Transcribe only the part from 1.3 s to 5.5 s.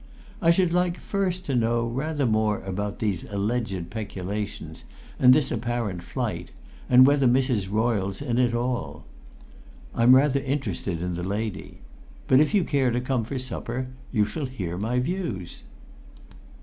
to know rather more about these alleged peculations and